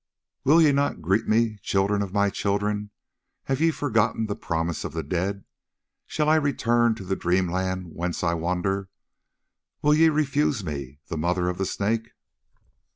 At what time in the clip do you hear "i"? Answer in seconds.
6.27-6.37, 8.23-8.33